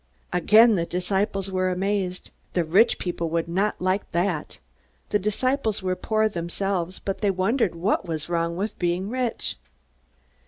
[0.33, 2.31] Again the disciples were amazed.
[2.53, 4.57] The rich people would not like that!
[5.11, 9.57] The disciples were poor themselves, but they wondered what was wrong with being rich.